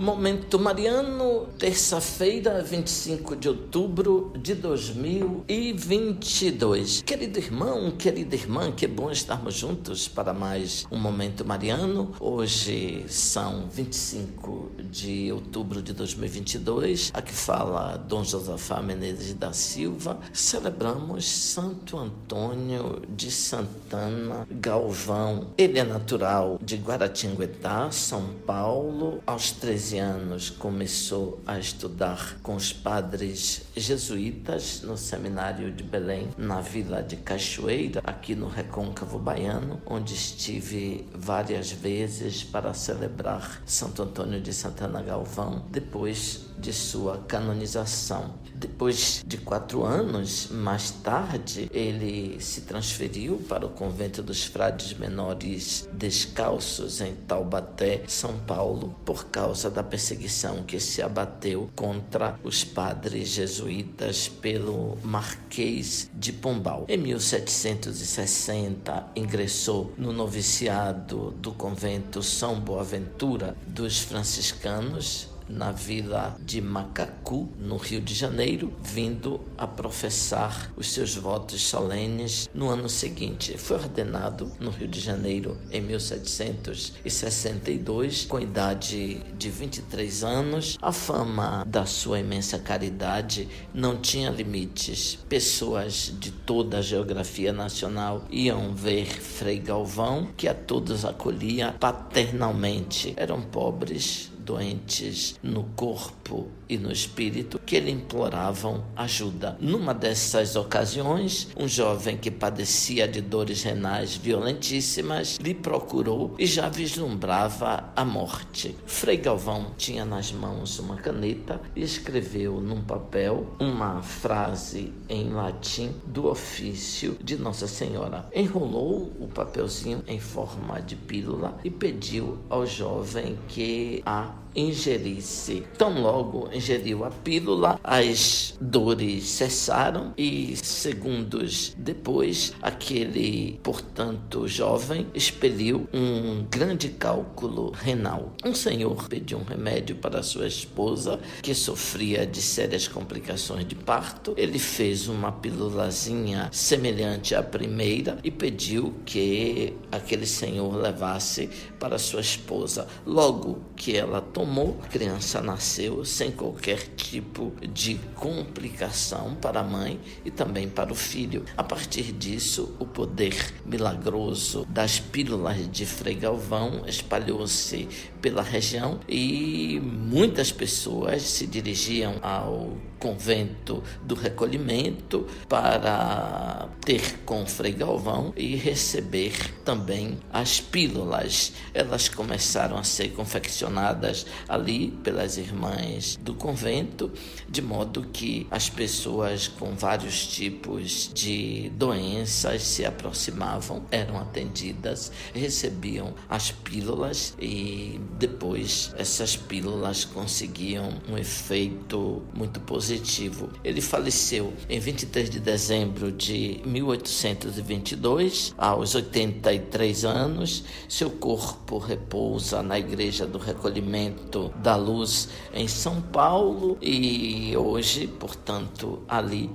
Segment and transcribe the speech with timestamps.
[0.00, 7.02] Momento Mariano, terça-feira, 25 de outubro de 2022.
[7.02, 12.12] Querido irmão, querida irmã, que bom estarmos juntos para mais um Momento Mariano.
[12.18, 17.10] Hoje são 25 de outubro de 2022.
[17.12, 20.18] Aqui fala Dom Josafá Menezes da Silva.
[20.32, 25.48] Celebramos Santo Antônio de Santana Galvão.
[25.58, 29.20] Ele é natural de Guaratinguetá, São Paulo.
[29.26, 36.28] Aos 13 13 anos, começou a estudar com os padres jesuítas no seminário de Belém,
[36.38, 44.02] na vila de Cachoeira, aqui no Recôncavo Baiano, onde estive várias vezes para celebrar Santo
[44.02, 48.34] Antônio de Santana Galvão, depois de sua canonização.
[48.54, 55.88] Depois de quatro anos, mais tarde, ele se transferiu para o convento dos frades menores
[55.92, 63.30] descalços em Taubaté, São Paulo, por causa da perseguição que se abateu contra os padres
[63.30, 66.84] jesuítas pelo Marquês de Pombal.
[66.86, 77.48] Em 1760, ingressou no noviciado do convento São Boaventura dos franciscanos na vila de Macacu,
[77.58, 83.58] no Rio de Janeiro, vindo a professar os seus votos solenes no ano seguinte.
[83.58, 90.78] Foi ordenado no Rio de Janeiro em 1762, com idade de 23 anos.
[90.80, 95.18] A fama da sua imensa caridade não tinha limites.
[95.28, 103.14] Pessoas de toda a geografia nacional iam ver Frei Galvão, que a todos acolhia paternalmente.
[103.16, 109.56] Eram pobres, doentes no corpo e no espírito que lhe imploravam ajuda.
[109.60, 116.68] Numa dessas ocasiões, um jovem que padecia de dores renais violentíssimas lhe procurou e já
[116.68, 118.76] vislumbrava a morte.
[118.86, 125.94] Frei Galvão tinha nas mãos uma caneta e escreveu num papel uma frase em latim
[126.06, 128.28] do ofício de Nossa Senhora.
[128.34, 135.64] Enrolou o papelzinho em forma de pílula e pediu ao jovem que a ingerisse.
[135.78, 145.88] Tão logo ingeriu a pílula, as dores cessaram e segundos depois, aquele, portanto, jovem expeliu
[145.92, 148.32] um grande cálculo renal.
[148.44, 154.34] Um senhor pediu um remédio para sua esposa, que sofria de sérias complicações de parto.
[154.36, 162.20] Ele fez uma pílulazinha semelhante à primeira e pediu que aquele senhor levasse para sua
[162.20, 162.86] esposa.
[163.06, 169.62] Logo que ela tomou tomou, a criança nasceu sem qualquer tipo de complicação para a
[169.62, 171.44] mãe e também para o filho.
[171.58, 173.34] A partir disso, o poder
[173.66, 177.86] milagroso das pílulas de Frei Galvão espalhou-se
[178.20, 187.72] pela região e muitas pessoas se dirigiam ao convento do recolhimento para ter com Frei
[187.72, 189.32] Galvão e receber
[189.64, 191.52] também as pílulas.
[191.72, 197.10] Elas começaram a ser confeccionadas ali pelas irmãs do convento,
[197.48, 206.12] de modo que as pessoas com vários tipos de doenças se aproximavam, eram atendidas, recebiam
[206.28, 213.48] as pílulas e depois essas pílulas conseguiam um efeito muito positivo.
[213.64, 220.64] Ele faleceu em 23 de dezembro de 1822, aos 83 anos.
[220.88, 229.02] Seu corpo repousa na Igreja do Recolhimento da Luz em São Paulo e hoje, portanto,
[229.08, 229.50] ali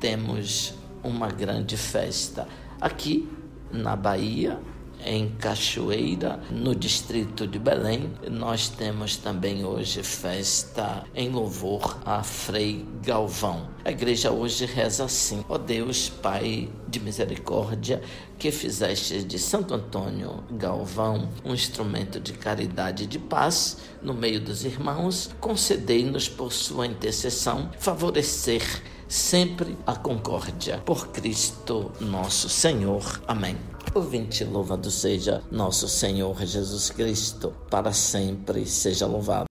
[0.00, 2.46] temos uma grande festa.
[2.80, 3.28] Aqui
[3.72, 4.58] na Bahia,
[5.04, 8.10] em Cachoeira, no distrito de Belém.
[8.30, 13.68] Nós temos também hoje festa em louvor a Frei Galvão.
[13.84, 18.02] A igreja hoje reza assim: Ó oh Deus, Pai de misericórdia,
[18.38, 24.40] que fizeste de Santo Antônio Galvão um instrumento de caridade e de paz no meio
[24.40, 28.62] dos irmãos, concedei-nos por sua intercessão favorecer
[29.08, 30.78] sempre a concórdia.
[30.84, 33.22] Por Cristo nosso Senhor.
[33.26, 33.56] Amém.
[33.94, 39.45] Ouvinte, louvado seja nosso Senhor Jesus Cristo, para sempre seja louvado.